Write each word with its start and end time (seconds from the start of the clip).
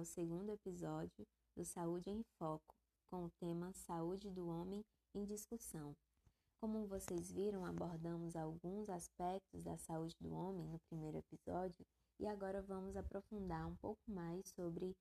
ao 0.00 0.04
segundo 0.06 0.48
episódio 0.48 1.26
do 1.54 1.62
Saúde 1.62 2.08
em 2.08 2.22
Foco, 2.38 2.74
com 3.10 3.26
o 3.26 3.30
tema 3.38 3.70
Saúde 3.74 4.30
do 4.30 4.48
Homem 4.48 4.82
em 5.14 5.26
Discussão. 5.26 5.94
Como 6.58 6.86
vocês 6.86 7.30
viram, 7.30 7.66
abordamos 7.66 8.34
alguns 8.34 8.88
aspectos 8.88 9.62
da 9.62 9.76
saúde 9.76 10.16
do 10.18 10.32
homem 10.32 10.66
no 10.68 10.78
primeiro 10.88 11.18
episódio 11.18 11.84
e 12.18 12.26
agora 12.26 12.62
vamos 12.62 12.96
aprofundar 12.96 13.66
um 13.66 13.76
pouco 13.76 14.00
mais 14.10 14.48
sobre 14.48 14.96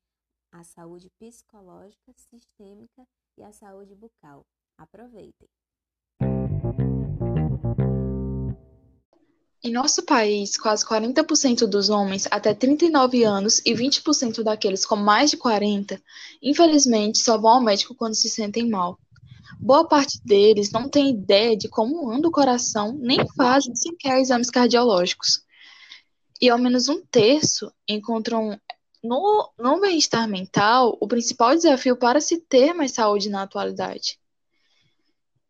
a 0.51 0.65
saúde 0.65 1.09
psicológica, 1.11 2.11
sistêmica 2.13 3.07
e 3.37 3.43
a 3.43 3.53
saúde 3.53 3.95
bucal. 3.95 4.45
Aproveitem! 4.77 5.47
Em 9.69 9.71
nosso 9.71 10.01
país, 10.01 10.57
quase 10.57 10.83
40% 10.83 11.67
dos 11.67 11.91
homens 11.91 12.27
até 12.31 12.55
39 12.55 13.23
anos 13.23 13.59
e 13.63 13.71
20% 13.71 14.41
daqueles 14.41 14.83
com 14.83 14.95
mais 14.95 15.29
de 15.29 15.37
40, 15.37 16.01
infelizmente, 16.41 17.19
só 17.19 17.37
vão 17.37 17.51
ao 17.51 17.61
médico 17.61 17.93
quando 17.93 18.15
se 18.15 18.27
sentem 18.29 18.67
mal. 18.67 18.97
Boa 19.59 19.87
parte 19.87 20.19
deles 20.25 20.71
não 20.71 20.89
tem 20.89 21.11
ideia 21.11 21.55
de 21.55 21.69
como 21.69 22.09
anda 22.09 22.27
o 22.27 22.31
coração, 22.31 22.97
nem 22.99 23.19
fazem 23.37 23.75
sequer 23.75 24.19
exames 24.19 24.49
cardiológicos. 24.49 25.43
E 26.41 26.49
ao 26.49 26.57
menos 26.57 26.89
um 26.89 27.05
terço 27.05 27.71
encontram 27.87 28.59
no, 29.03 29.53
no 29.55 29.79
bem-estar 29.79 30.27
mental 30.27 30.97
o 30.99 31.07
principal 31.07 31.53
desafio 31.53 31.95
para 31.95 32.19
se 32.19 32.39
ter 32.39 32.73
mais 32.73 32.93
saúde 32.93 33.29
na 33.29 33.43
atualidade. 33.43 34.17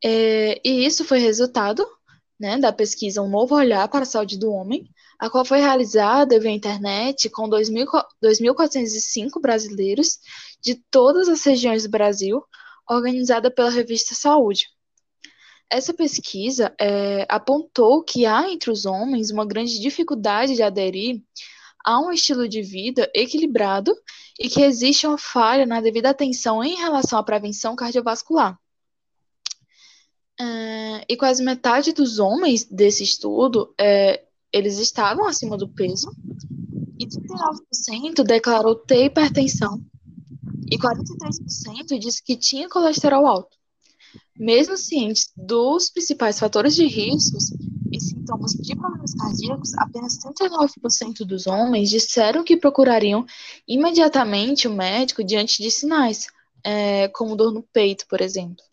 É, 0.04 0.60
e 0.62 0.86
isso 0.86 1.06
foi 1.06 1.20
resultado 1.20 1.88
né, 2.40 2.58
da 2.58 2.72
pesquisa 2.72 3.22
Um 3.22 3.30
Novo 3.30 3.56
Olhar 3.56 3.88
para 3.90 4.04
a 4.04 4.06
Saúde 4.06 4.38
do 4.38 4.52
Homem, 4.52 4.90
a 5.20 5.30
qual 5.30 5.44
foi 5.44 5.60
realizada 5.60 6.40
via 6.40 6.52
internet 6.52 7.30
com 7.30 7.50
2.405 7.50 9.42
brasileiros 9.42 10.20
de 10.62 10.76
todas 10.90 11.28
as 11.28 11.44
regiões 11.44 11.84
do 11.84 11.90
Brasil, 11.90 12.42
organizada 12.90 13.52
pela 13.52 13.70
revista 13.70 14.16
Saúde. 14.16 14.68
Essa 15.70 15.94
pesquisa 15.94 16.74
é, 16.80 17.28
apontou 17.30 18.04
que 18.04 18.26
há 18.26 18.50
entre 18.50 18.72
os 18.72 18.86
homens 18.86 19.30
uma 19.30 19.46
grande 19.46 19.80
dificuldade 19.80 20.56
de 20.56 20.64
aderir 20.64 21.22
a 21.86 22.00
um 22.00 22.12
estilo 22.12 22.48
de 22.48 22.62
vida 22.62 23.10
equilibrado 23.14 23.94
e 24.40 24.50
que 24.50 24.62
existe 24.62 25.06
uma 25.06 25.18
falha 25.18 25.66
na 25.66 25.80
devida 25.82 26.10
atenção 26.10 26.64
em 26.64 26.76
relação 26.76 27.20
à 27.20 27.24
prevenção 27.24 27.76
cardiovascular. 27.76 28.58
É, 30.42 31.06
e 31.10 31.18
quase 31.18 31.44
metade 31.44 31.92
dos 31.92 32.18
homens 32.18 32.64
desse 32.64 33.04
estudo, 33.04 33.74
é, 33.78 34.24
eles 34.54 34.78
estavam 34.80 35.28
acima 35.28 35.58
do 35.58 35.68
peso, 35.68 36.12
e 36.98 37.06
39% 37.06 38.24
declarou 38.24 38.76
ter 38.76 39.06
hipertensão, 39.06 39.82
e 40.72 40.78
43% 40.78 42.00
disse 42.00 42.24
que 42.24 42.36
tinha 42.38 42.70
colesterol 42.70 43.26
alto. 43.26 43.58
Mesmo 44.38 44.78
cientes 44.78 45.30
dos 45.36 45.90
principais 45.90 46.40
fatores 46.40 46.74
de 46.76 46.86
riscos 46.86 47.52
e 47.92 48.00
sintomas 48.00 48.54
de 48.54 48.76
problemas 48.76 49.14
cardíacos, 49.14 49.74
apenas 49.78 50.18
39% 50.20 51.26
dos 51.26 51.48
homens 51.48 51.90
disseram 51.90 52.44
que 52.44 52.56
procurariam 52.56 53.26
imediatamente 53.68 54.68
o 54.68 54.74
médico 54.74 55.24
diante 55.24 55.62
de 55.62 55.70
sinais, 55.70 56.28
é, 56.64 57.10
como 57.10 57.36
dor 57.36 57.54
no 57.54 57.64
peito, 57.64 58.06
por 58.08 58.22
exemplo. 58.22 58.64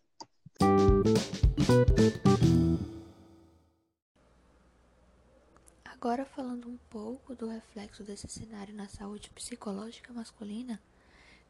Agora 5.98 6.26
falando 6.26 6.68
um 6.68 6.76
pouco 6.90 7.34
do 7.34 7.48
reflexo 7.48 8.04
desse 8.04 8.28
cenário 8.28 8.74
na 8.74 8.86
saúde 8.86 9.30
psicológica 9.30 10.12
masculina, 10.12 10.78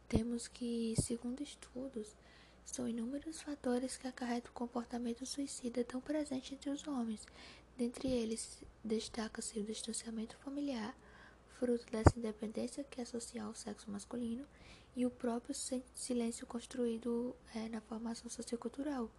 temos 0.09 0.47
que, 0.47 0.95
segundo 1.03 1.43
estudos, 1.43 2.15
são 2.65 2.89
inúmeros 2.89 3.43
fatores 3.43 3.97
que 3.97 4.07
acarretam 4.07 4.53
o 4.53 4.55
comportamento 4.55 5.27
suicida 5.27 5.83
tão 5.83 6.01
presente 6.01 6.55
entre 6.55 6.71
os 6.71 6.87
homens. 6.87 7.27
Dentre 7.77 8.09
eles, 8.09 8.63
destaca-se 8.85 9.59
o 9.59 9.65
distanciamento 9.65 10.37
familiar, 10.37 10.97
fruto 11.59 11.85
dessa 11.91 12.17
independência 12.17 12.85
que 12.85 13.01
associa 13.01 13.43
ao 13.43 13.55
sexo 13.55 13.91
masculino, 13.91 14.47
e 14.95 15.05
o 15.05 15.11
próprio 15.11 15.57
silêncio 15.93 16.47
construído 16.47 17.35
é, 17.53 17.69
na 17.69 17.81
formação 17.81 18.31
sociocultural. 18.31 19.11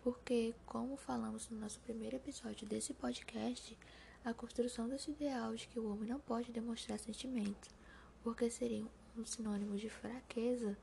Porque, 0.00 0.54
como 0.64 0.96
falamos 0.96 1.50
no 1.50 1.58
nosso 1.58 1.80
primeiro 1.80 2.16
episódio 2.16 2.68
desse 2.68 2.94
podcast, 2.94 3.76
a 4.24 4.34
construção 4.34 4.88
desse 4.88 5.10
ideal 5.10 5.54
de 5.54 5.66
que 5.68 5.78
o 5.78 5.90
homem 5.90 6.08
não 6.08 6.20
pode 6.20 6.52
demonstrar 6.52 6.98
sentimentos, 6.98 7.70
porque 8.22 8.50
seria 8.50 8.86
um 9.16 9.24
sinônimo 9.24 9.76
de 9.76 9.88
fraqueza, 9.88 10.76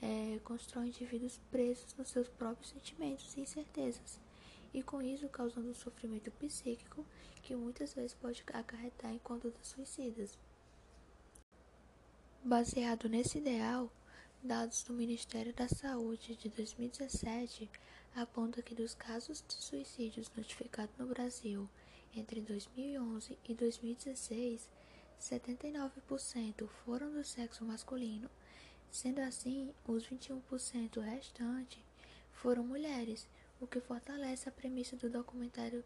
é, 0.00 0.38
constrói 0.44 0.88
indivíduos 0.88 1.40
presos 1.50 1.94
nos 1.96 2.10
seus 2.10 2.28
próprios 2.28 2.70
sentimentos 2.70 3.34
e 3.36 3.40
incertezas, 3.40 4.20
e 4.74 4.82
com 4.82 5.00
isso 5.00 5.28
causando 5.28 5.70
um 5.70 5.74
sofrimento 5.74 6.30
psíquico 6.32 7.04
que 7.42 7.56
muitas 7.56 7.94
vezes 7.94 8.14
pode 8.14 8.44
acarretar 8.52 9.12
em 9.12 9.18
condutas 9.18 9.68
suicidas. 9.68 10.38
Baseado 12.44 13.08
nesse 13.08 13.38
ideal, 13.38 13.90
dados 14.42 14.82
do 14.82 14.92
Ministério 14.92 15.52
da 15.54 15.66
Saúde 15.66 16.36
de 16.36 16.48
2017 16.50 17.70
apontam 18.14 18.62
que 18.62 18.74
dos 18.74 18.94
casos 18.94 19.42
de 19.48 19.54
suicídios 19.54 20.30
notificados 20.36 20.96
no 20.98 21.06
Brasil 21.06 21.68
entre 22.16 22.40
2011 22.40 23.38
e 23.46 23.54
2016, 23.54 24.68
79% 25.20 26.66
foram 26.84 27.12
do 27.12 27.22
sexo 27.22 27.64
masculino, 27.64 28.30
sendo 28.90 29.20
assim, 29.20 29.72
os 29.86 30.08
21% 30.08 31.00
restantes 31.00 31.80
foram 32.32 32.62
mulheres, 32.62 33.28
o 33.60 33.66
que 33.66 33.80
fortalece 33.80 34.48
a 34.48 34.52
premissa 34.52 34.96
do 34.96 35.08
documentário 35.10 35.84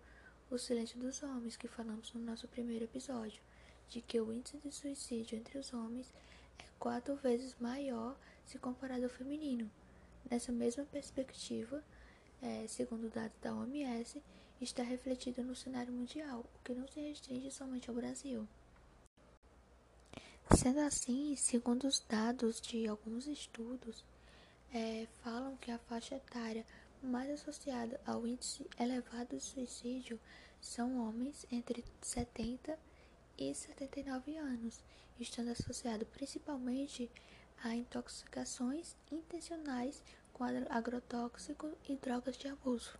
O 0.50 0.58
Silêncio 0.58 0.98
dos 0.98 1.22
Homens, 1.22 1.56
que 1.56 1.68
falamos 1.68 2.12
no 2.12 2.20
nosso 2.20 2.48
primeiro 2.48 2.84
episódio, 2.84 3.40
de 3.88 4.00
que 4.00 4.20
o 4.20 4.32
índice 4.32 4.58
de 4.58 4.72
suicídio 4.72 5.38
entre 5.38 5.58
os 5.58 5.72
homens 5.72 6.12
é 6.58 6.64
quatro 6.78 7.14
vezes 7.16 7.56
maior 7.60 8.16
se 8.44 8.58
comparado 8.58 9.04
ao 9.04 9.10
feminino. 9.10 9.70
Nessa 10.28 10.50
mesma 10.50 10.84
perspectiva, 10.84 11.82
é, 12.42 12.66
segundo 12.66 13.08
dados 13.08 13.38
da 13.40 13.54
OMS, 13.54 14.20
está 14.60 14.82
refletido 14.82 15.42
no 15.42 15.54
cenário 15.54 15.92
mundial, 15.92 16.44
o 16.54 16.64
que 16.64 16.74
não 16.74 16.86
se 16.88 17.00
restringe 17.00 17.50
somente 17.50 17.88
ao 17.88 17.96
Brasil. 17.96 18.46
Sendo 20.56 20.80
assim, 20.80 21.34
segundo 21.36 21.86
os 21.86 22.00
dados 22.00 22.60
de 22.60 22.86
alguns 22.86 23.26
estudos, 23.26 24.04
é, 24.72 25.06
falam 25.22 25.56
que 25.56 25.70
a 25.70 25.78
faixa 25.78 26.16
etária 26.16 26.66
mais 27.02 27.30
associada 27.30 28.00
ao 28.04 28.26
índice 28.26 28.68
elevado 28.78 29.36
de 29.36 29.40
suicídio 29.40 30.20
são 30.60 31.08
homens 31.08 31.46
entre 31.50 31.84
70 32.02 32.78
e 33.38 33.54
79 33.54 34.36
anos, 34.36 34.82
estando 35.18 35.50
associado 35.50 36.04
principalmente 36.06 37.10
a 37.62 37.74
intoxicações 37.74 38.96
intencionais 39.10 40.02
com 40.32 40.44
agrotóxicos 40.44 41.72
e 41.88 41.94
drogas 41.96 42.36
de 42.36 42.48
abuso. 42.48 42.98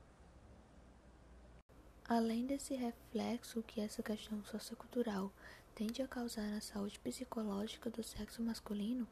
Além 2.10 2.44
desse 2.44 2.74
reflexo 2.74 3.62
que 3.62 3.80
essa 3.80 4.02
questão 4.02 4.42
sociocultural 4.42 5.32
tende 5.76 6.02
a 6.02 6.08
causar 6.08 6.42
na 6.50 6.60
saúde 6.60 6.98
psicológica 6.98 7.88
do 7.88 8.02
sexo 8.02 8.42
masculino, 8.42 9.06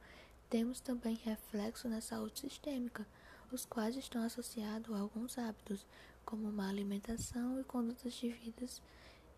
temos 0.51 0.81
também 0.81 1.15
reflexo 1.15 1.89
na 1.89 2.01
saúde 2.01 2.41
sistêmica, 2.41 3.07
os 3.53 3.65
quais 3.65 3.97
estão 3.97 4.25
associados 4.25 4.93
a 4.93 4.99
alguns 4.99 5.39
hábitos, 5.39 5.87
como 6.25 6.51
má 6.51 6.69
alimentação 6.69 7.61
e 7.61 7.63
condutas 7.63 8.15
de 8.15 8.31
vidas 8.31 8.83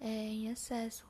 é, 0.01 0.07
em 0.09 0.49
excesso. 0.49 1.05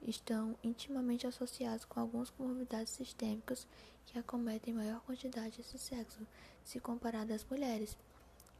Estão 0.00 0.56
intimamente 0.64 1.26
associados 1.26 1.84
com 1.84 2.00
algumas 2.00 2.30
comorbidades 2.30 2.94
sistêmicas 2.94 3.66
que 4.06 4.18
acometem 4.18 4.72
maior 4.72 5.02
quantidade 5.02 5.60
esse 5.60 5.78
sexo, 5.78 6.26
se 6.64 6.80
comparado 6.80 7.34
às 7.34 7.44
mulheres. 7.44 7.94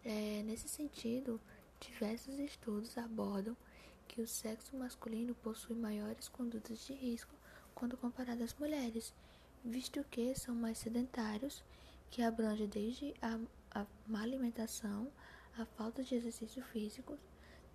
É, 0.05 0.43
nesse 0.43 0.69
sentido, 0.69 1.41
Diversos 1.81 2.39
estudos 2.39 2.97
abordam 2.97 3.57
que 4.07 4.21
o 4.21 4.29
sexo 4.29 4.77
masculino 4.77 5.35
possui 5.35 5.75
maiores 5.75 6.29
condutas 6.29 6.87
de 6.87 6.93
risco 6.93 7.35
quando 7.75 7.97
comparado 7.97 8.43
às 8.43 8.55
mulheres, 8.55 9.13
visto 9.65 10.05
que 10.11 10.35
são 10.35 10.55
mais 10.55 10.79
sedentários, 10.79 11.63
que 12.11 12.23
abrange 12.23 12.67
desde 12.67 13.15
a, 13.21 13.39
a 13.81 13.87
má 14.07 14.23
alimentação, 14.23 15.11
a 15.59 15.65
falta 15.65 16.03
de 16.03 16.15
exercício 16.15 16.63
físico, 16.65 17.19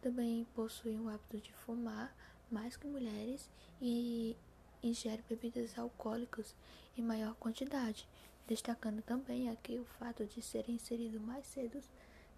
também 0.01 0.45
possuem 0.55 0.99
o 0.99 1.09
hábito 1.09 1.39
de 1.39 1.53
fumar 1.53 2.15
mais 2.49 2.77
que 2.77 2.87
mulheres 2.87 3.49
e 3.81 4.35
ingerem 4.81 5.23
bebidas 5.27 5.77
alcoólicas 5.77 6.55
em 6.97 7.01
maior 7.01 7.35
quantidade, 7.35 8.07
destacando 8.47 9.01
também 9.01 9.49
aqui 9.49 9.77
o 9.77 9.85
fato 9.85 10.25
de 10.25 10.41
serem 10.41 10.75
inseridos 10.75 11.21
mais 11.21 11.45
cedo 11.45 11.81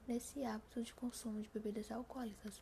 nesse 0.08 0.44
hábito 0.44 0.82
de 0.82 0.94
consumo 0.94 1.42
de 1.42 1.50
bebidas 1.50 1.92
alcoólicas. 1.92 2.62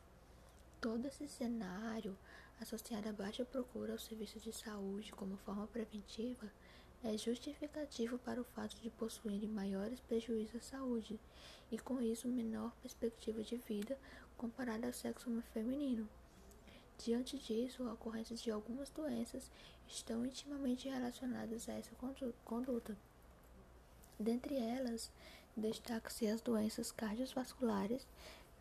Todo 0.80 1.06
esse 1.06 1.28
cenário, 1.28 2.16
associado 2.60 3.08
à 3.08 3.12
baixa 3.12 3.44
procura 3.44 3.92
aos 3.92 4.04
serviços 4.04 4.42
de 4.42 4.52
saúde 4.52 5.12
como 5.12 5.36
forma 5.38 5.66
preventiva, 5.66 6.50
é 7.02 7.16
justificativo 7.16 8.18
para 8.18 8.40
o 8.40 8.44
fato 8.44 8.76
de 8.80 8.90
possuírem 8.90 9.48
maiores 9.48 10.00
prejuízos 10.00 10.56
à 10.56 10.60
saúde 10.60 11.18
e, 11.72 11.78
com 11.78 12.00
isso, 12.00 12.28
menor 12.28 12.74
perspectiva 12.82 13.42
de 13.42 13.56
vida 13.56 13.98
comparada 14.36 14.86
ao 14.86 14.92
sexo 14.92 15.30
feminino. 15.54 16.08
Diante 16.98 17.38
disso, 17.38 17.88
a 17.88 17.94
ocorrência 17.94 18.36
de 18.36 18.50
algumas 18.50 18.90
doenças 18.90 19.50
estão 19.88 20.26
intimamente 20.26 20.88
relacionadas 20.88 21.68
a 21.68 21.72
essa 21.72 21.94
conduta. 22.44 22.96
Dentre 24.18 24.56
elas, 24.56 25.10
destaca-se 25.56 26.26
as 26.26 26.40
doenças 26.40 26.92
cardiovasculares, 26.92 28.06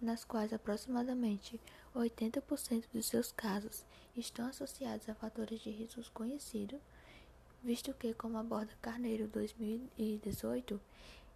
nas 0.01 0.23
quais 0.23 0.53
aproximadamente 0.53 1.59
80% 1.95 2.85
dos 2.93 3.05
seus 3.05 3.31
casos 3.31 3.85
estão 4.15 4.47
associados 4.47 5.09
a 5.09 5.15
fatores 5.15 5.61
de 5.61 5.69
risco 5.69 6.01
conhecidos, 6.13 6.79
visto 7.63 7.93
que, 7.93 8.13
como 8.13 8.37
aborda 8.37 8.71
Carneiro 8.81 9.27
2018 9.27 10.79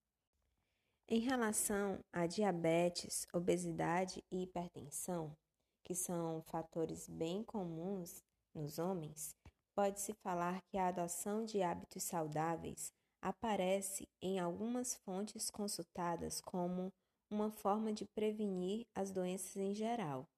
Em 1.08 1.20
relação 1.20 2.02
a 2.12 2.26
diabetes, 2.26 3.28
obesidade 3.32 4.24
e 4.30 4.42
hipertensão, 4.42 5.36
que 5.84 5.94
são 5.94 6.42
fatores 6.42 7.08
bem 7.08 7.44
comuns 7.44 8.24
nos 8.52 8.78
homens, 8.78 9.36
pode-se 9.72 10.12
falar 10.14 10.60
que 10.62 10.76
a 10.76 10.88
adoção 10.88 11.44
de 11.44 11.62
hábitos 11.62 12.02
saudáveis 12.02 12.92
aparece 13.26 14.08
em 14.22 14.38
algumas 14.38 14.94
fontes 14.94 15.50
consultadas 15.50 16.40
como 16.40 16.92
uma 17.28 17.50
forma 17.50 17.92
de 17.92 18.04
prevenir 18.04 18.86
as 18.94 19.10
doenças 19.10 19.56
em 19.56 19.74
geral, 19.74 20.28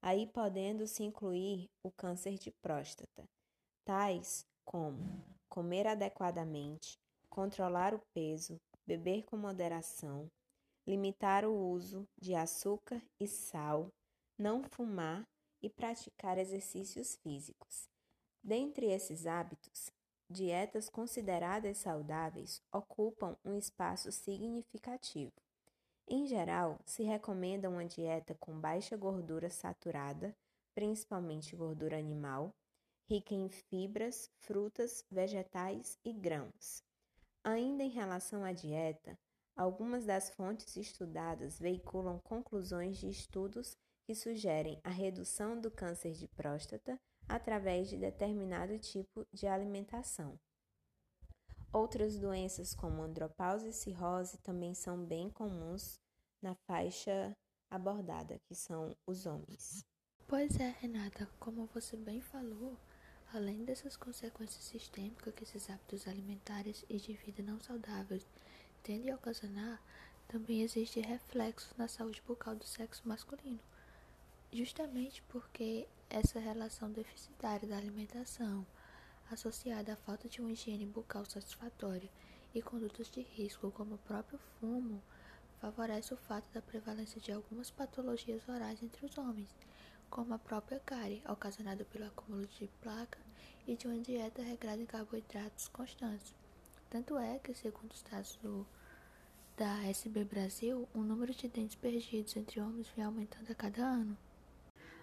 aí 0.00 0.28
podendo-se 0.28 1.02
incluir 1.02 1.68
o 1.82 1.90
câncer 1.90 2.38
de 2.38 2.52
próstata, 2.62 3.28
tais 3.84 4.46
como 4.64 5.24
comer 5.48 5.88
adequadamente, 5.88 7.00
controlar 7.28 7.92
o 7.92 8.00
peso, 8.14 8.60
beber 8.86 9.24
com 9.24 9.36
moderação, 9.36 10.30
limitar 10.86 11.44
o 11.44 11.52
uso 11.52 12.06
de 12.16 12.32
açúcar 12.36 13.02
e 13.18 13.26
sal, 13.26 13.88
não 14.38 14.62
fumar 14.62 15.26
e 15.60 15.68
praticar 15.68 16.38
exercícios 16.38 17.16
físicos. 17.16 17.88
Dentre 18.40 18.86
esses 18.86 19.26
hábitos, 19.26 19.90
dietas 20.28 20.88
consideradas 20.88 21.78
saudáveis 21.78 22.62
ocupam 22.72 23.36
um 23.44 23.56
espaço 23.56 24.10
significativo. 24.10 25.32
Em 26.08 26.26
geral, 26.26 26.78
se 26.84 27.02
recomenda 27.02 27.68
uma 27.68 27.84
dieta 27.84 28.34
com 28.38 28.60
baixa 28.60 28.96
gordura 28.96 29.50
saturada, 29.50 30.34
principalmente 30.74 31.56
gordura 31.56 31.98
animal, 31.98 32.54
rica 33.08 33.34
em 33.34 33.48
fibras, 33.48 34.30
frutas, 34.38 35.04
vegetais 35.10 35.98
e 36.04 36.12
grãos. 36.12 36.82
Ainda 37.42 37.82
em 37.82 37.90
relação 37.90 38.44
à 38.44 38.52
dieta, 38.52 39.18
algumas 39.56 40.04
das 40.04 40.30
fontes 40.30 40.76
estudadas 40.76 41.58
veiculam 41.58 42.20
conclusões 42.20 42.98
de 42.98 43.08
estudos 43.08 43.76
que 44.04 44.14
sugerem 44.14 44.80
a 44.84 44.90
redução 44.90 45.60
do 45.60 45.70
câncer 45.70 46.12
de 46.12 46.28
próstata 46.28 47.00
através 47.28 47.88
de 47.88 47.96
determinado 47.96 48.78
tipo 48.78 49.26
de 49.32 49.46
alimentação. 49.46 50.38
Outras 51.72 52.18
doenças 52.18 52.74
como 52.74 53.02
andropausa 53.02 53.68
e 53.68 53.72
cirrose 53.72 54.38
também 54.38 54.74
são 54.74 55.04
bem 55.04 55.28
comuns 55.28 56.00
na 56.42 56.54
faixa 56.66 57.36
abordada, 57.70 58.38
que 58.48 58.54
são 58.54 58.96
os 59.06 59.26
homens. 59.26 59.84
Pois 60.28 60.58
é, 60.58 60.74
Renata, 60.80 61.28
como 61.38 61.66
você 61.66 61.96
bem 61.96 62.20
falou, 62.20 62.76
além 63.32 63.64
dessas 63.64 63.96
consequências 63.96 64.64
sistêmicas 64.64 65.34
que 65.34 65.44
esses 65.44 65.68
hábitos 65.68 66.08
alimentares 66.08 66.84
e 66.88 66.96
de 66.96 67.12
vida 67.12 67.42
não 67.42 67.60
saudáveis 67.60 68.26
tendem 68.82 69.10
a 69.10 69.16
ocasionar, 69.16 69.82
também 70.28 70.62
existe 70.62 71.00
reflexo 71.00 71.74
na 71.76 71.86
saúde 71.86 72.22
bucal 72.26 72.56
do 72.56 72.64
sexo 72.64 73.06
masculino, 73.06 73.60
justamente 74.52 75.22
porque 75.24 75.86
essa 76.08 76.38
relação 76.38 76.90
deficitária 76.90 77.68
da 77.68 77.76
alimentação, 77.76 78.66
associada 79.30 79.92
à 79.92 79.96
falta 79.96 80.28
de 80.28 80.40
uma 80.40 80.52
higiene 80.52 80.86
bucal 80.86 81.24
satisfatória 81.24 82.08
e 82.54 82.62
condutas 82.62 83.10
de 83.10 83.20
risco, 83.20 83.70
como 83.70 83.96
o 83.96 83.98
próprio 83.98 84.38
fumo, 84.58 85.02
favorece 85.60 86.14
o 86.14 86.16
fato 86.16 86.50
da 86.52 86.62
prevalência 86.62 87.20
de 87.20 87.32
algumas 87.32 87.70
patologias 87.70 88.48
orais 88.48 88.82
entre 88.82 89.04
os 89.04 89.18
homens, 89.18 89.54
como 90.08 90.34
a 90.34 90.38
própria 90.38 90.80
cárie, 90.80 91.22
ocasionada 91.28 91.84
pelo 91.84 92.06
acúmulo 92.06 92.46
de 92.46 92.68
placa 92.80 93.18
e 93.66 93.76
de 93.76 93.86
uma 93.86 93.98
dieta 93.98 94.42
regrada 94.42 94.80
em 94.80 94.86
carboidratos 94.86 95.68
constantes. 95.68 96.34
Tanto 96.88 97.18
é 97.18 97.38
que, 97.38 97.52
segundo 97.52 97.92
os 97.92 98.02
dados 98.02 98.36
do, 98.36 98.66
da 99.56 99.84
SB 99.88 100.24
Brasil, 100.24 100.88
o 100.94 101.00
número 101.00 101.34
de 101.34 101.48
dentes 101.48 101.74
perdidos 101.74 102.36
entre 102.36 102.60
homens 102.60 102.88
vem 102.94 103.04
aumentando 103.04 103.50
a 103.50 103.54
cada 103.54 103.82
ano. 103.82 104.16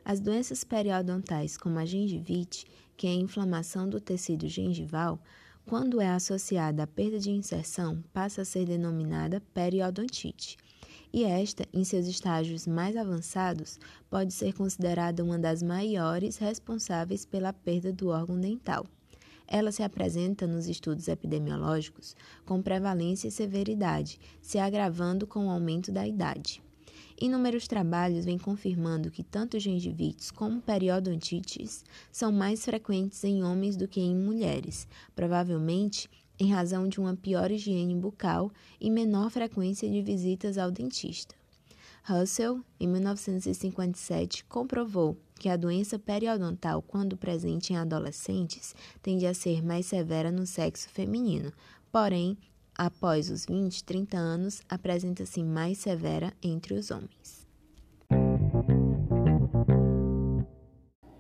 As 0.05 0.19
doenças 0.19 0.63
periodontais, 0.63 1.55
como 1.55 1.79
a 1.79 1.85
gengivite, 1.85 2.65
que 2.97 3.07
é 3.07 3.11
a 3.11 3.15
inflamação 3.15 3.87
do 3.87 4.01
tecido 4.01 4.47
gengival, 4.47 5.19
quando 5.65 6.01
é 6.01 6.09
associada 6.09 6.83
à 6.83 6.87
perda 6.87 7.19
de 7.19 7.31
inserção, 7.31 8.03
passa 8.11 8.41
a 8.41 8.45
ser 8.45 8.65
denominada 8.65 9.41
periodontite. 9.53 10.57
E 11.11 11.23
esta, 11.23 11.65
em 11.71 11.83
seus 11.83 12.07
estágios 12.07 12.65
mais 12.65 12.97
avançados, 12.97 13.79
pode 14.09 14.33
ser 14.33 14.53
considerada 14.53 15.23
uma 15.23 15.37
das 15.37 15.61
maiores 15.61 16.37
responsáveis 16.37 17.23
pela 17.23 17.53
perda 17.53 17.93
do 17.93 18.07
órgão 18.07 18.39
dental. 18.39 18.85
Ela 19.47 19.71
se 19.71 19.83
apresenta 19.83 20.47
nos 20.47 20.67
estudos 20.67 21.07
epidemiológicos 21.07 22.15
com 22.45 22.61
prevalência 22.61 23.27
e 23.27 23.31
severidade, 23.31 24.19
se 24.41 24.57
agravando 24.57 25.27
com 25.27 25.45
o 25.45 25.51
aumento 25.51 25.91
da 25.91 26.07
idade. 26.07 26.62
Inúmeros 27.23 27.69
trabalhos 27.69 28.25
vêm 28.25 28.37
confirmando 28.37 29.09
que 29.09 29.23
tanto 29.23 29.57
gengivites 29.57 30.29
como 30.29 30.59
periodontites 30.59 31.85
são 32.11 32.33
mais 32.33 32.65
frequentes 32.65 33.23
em 33.23 33.45
homens 33.45 33.77
do 33.77 33.87
que 33.87 34.01
em 34.01 34.13
mulheres, 34.13 34.85
provavelmente 35.15 36.09
em 36.37 36.51
razão 36.51 36.85
de 36.85 36.99
uma 36.99 37.15
pior 37.15 37.49
higiene 37.49 37.95
bucal 37.95 38.51
e 38.77 38.91
menor 38.91 39.29
frequência 39.29 39.89
de 39.89 40.01
visitas 40.01 40.57
ao 40.57 40.69
dentista. 40.69 41.33
Russell, 42.03 42.59
em 42.77 42.89
1957, 42.89 44.43
comprovou 44.43 45.17
que 45.39 45.47
a 45.47 45.55
doença 45.55 45.97
periodontal, 45.97 46.81
quando 46.81 47.15
presente 47.15 47.71
em 47.71 47.77
adolescentes, 47.77 48.75
tende 49.01 49.25
a 49.25 49.33
ser 49.33 49.63
mais 49.63 49.85
severa 49.85 50.29
no 50.29 50.45
sexo 50.45 50.89
feminino, 50.89 51.53
porém 51.89 52.37
após 52.75 53.29
os 53.29 53.45
20, 53.45 53.83
30 53.83 54.17
anos, 54.17 54.61
apresenta-se 54.69 55.43
mais 55.43 55.77
severa 55.77 56.33
entre 56.41 56.73
os 56.73 56.91
homens. 56.91 57.47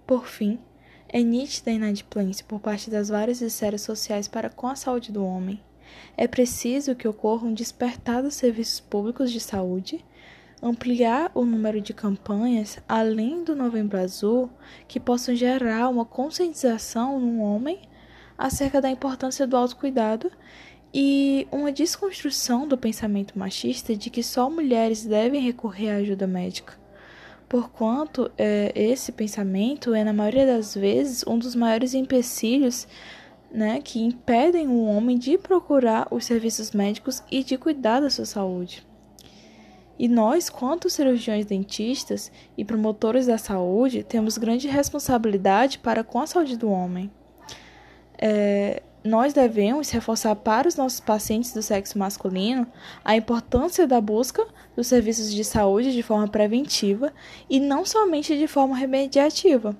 Por 0.05 0.27
fim, 0.27 0.59
É 1.15 1.21
nítida 1.21 1.69
a 1.69 1.73
inadimplência 1.75 2.43
por 2.47 2.59
parte 2.59 2.89
das 2.89 3.09
várias 3.09 3.39
esferas 3.39 3.81
sociais 3.81 4.27
para 4.27 4.49
com 4.49 4.65
a 4.65 4.75
saúde 4.75 5.11
do 5.11 5.23
homem. 5.23 5.61
É 6.17 6.27
preciso 6.27 6.95
que 6.95 7.07
ocorra 7.07 7.45
um 7.45 7.53
despertar 7.53 8.23
dos 8.23 8.33
serviços 8.33 8.79
públicos 8.79 9.31
de 9.31 9.39
saúde, 9.39 10.03
ampliar 10.59 11.31
o 11.35 11.45
número 11.45 11.79
de 11.79 11.93
campanhas 11.93 12.79
além 12.87 13.43
do 13.43 13.55
Novembro 13.55 13.99
Azul 13.99 14.49
que 14.87 14.99
possam 14.99 15.35
gerar 15.35 15.87
uma 15.89 16.03
conscientização 16.03 17.19
no 17.19 17.41
homem 17.41 17.81
acerca 18.37 18.81
da 18.81 18.89
importância 18.89 19.45
do 19.45 19.55
autocuidado 19.55 20.31
e 20.93 21.47
uma 21.51 21.71
desconstrução 21.71 22.67
do 22.67 22.77
pensamento 22.77 23.37
machista 23.37 23.95
de 23.95 24.09
que 24.09 24.21
só 24.21 24.49
mulheres 24.49 25.05
devem 25.05 25.41
recorrer 25.41 25.89
à 25.89 25.95
ajuda 25.95 26.27
médica. 26.27 26.73
Porquanto 27.49 28.31
é, 28.37 28.71
esse 28.75 29.11
pensamento 29.11 29.93
é, 29.93 30.03
na 30.03 30.13
maioria 30.13 30.45
das 30.45 30.75
vezes, 30.75 31.23
um 31.25 31.37
dos 31.37 31.55
maiores 31.55 31.93
empecilhos 31.93 32.87
né, 33.51 33.79
que 33.81 34.01
impedem 34.01 34.67
o 34.67 34.83
homem 34.85 35.17
de 35.17 35.37
procurar 35.37 36.07
os 36.11 36.25
serviços 36.25 36.71
médicos 36.71 37.23
e 37.31 37.43
de 37.43 37.57
cuidar 37.57 37.99
da 37.99 38.09
sua 38.09 38.25
saúde. 38.25 38.85
E 39.97 40.07
nós, 40.07 40.49
quanto 40.49 40.89
cirurgiões 40.89 41.45
dentistas 41.45 42.31
e 42.57 42.65
promotores 42.65 43.27
da 43.27 43.37
saúde, 43.37 44.03
temos 44.03 44.37
grande 44.37 44.67
responsabilidade 44.67 45.77
para 45.77 46.03
com 46.03 46.19
a 46.19 46.27
saúde 46.27 46.57
do 46.57 46.69
homem. 46.69 47.11
É, 48.17 48.81
nós 49.03 49.33
devemos 49.33 49.89
reforçar 49.89 50.33
para 50.35 50.67
os 50.67 50.75
nossos 50.75 51.01
pacientes 51.01 51.53
do 51.53 51.61
sexo 51.61 51.97
masculino 51.97 52.65
a 53.03 53.15
importância 53.15 53.85
da 53.85 53.99
busca 53.99 54.47
dos 54.75 54.87
serviços 54.87 55.31
de 55.31 55.43
saúde 55.43 55.91
de 55.91 56.01
forma 56.01 56.27
preventiva 56.27 57.11
e 57.49 57.59
não 57.59 57.85
somente 57.85 58.37
de 58.37 58.47
forma 58.47 58.77
remediativa, 58.77 59.75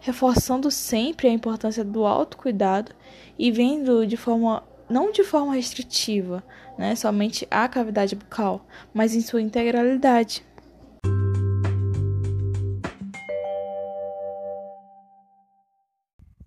reforçando 0.00 0.70
sempre 0.70 1.28
a 1.28 1.32
importância 1.32 1.84
do 1.84 2.06
autocuidado 2.06 2.92
e 3.36 3.50
vendo 3.50 4.06
de 4.06 4.16
forma 4.16 4.62
não 4.88 5.12
de 5.12 5.22
forma 5.22 5.54
restritiva, 5.54 6.42
né, 6.76 6.96
somente 6.96 7.46
a 7.48 7.68
cavidade 7.68 8.16
bucal, 8.16 8.66
mas 8.92 9.14
em 9.14 9.20
sua 9.20 9.40
integralidade. 9.40 10.44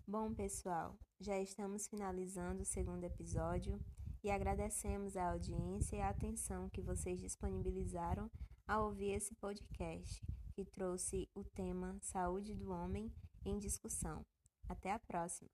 Bom, 0.06 0.34
pessoal, 0.34 0.98
já 1.24 1.40
estamos 1.40 1.88
finalizando 1.88 2.64
o 2.64 2.66
segundo 2.66 3.06
episódio 3.06 3.80
e 4.22 4.30
agradecemos 4.30 5.16
a 5.16 5.32
audiência 5.32 5.96
e 5.96 6.02
a 6.02 6.10
atenção 6.10 6.70
que 6.70 6.82
vocês 6.82 7.18
disponibilizaram 7.18 8.30
ao 8.68 8.88
ouvir 8.88 9.14
esse 9.14 9.34
podcast, 9.36 10.22
que 10.52 10.66
trouxe 10.66 11.30
o 11.34 11.44
tema 11.46 11.98
Saúde 12.02 12.54
do 12.54 12.72
Homem 12.72 13.10
em 13.46 13.58
discussão. 13.58 14.26
Até 14.68 14.92
a 14.92 15.00
próxima! 15.00 15.50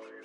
you 0.00 0.23